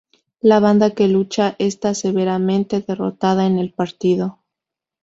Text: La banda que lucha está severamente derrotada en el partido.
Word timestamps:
La 0.41 0.59
banda 0.59 0.95
que 0.95 1.07
lucha 1.07 1.55
está 1.59 1.93
severamente 1.93 2.81
derrotada 2.81 3.45
en 3.45 3.59
el 3.59 3.71
partido. 3.71 4.39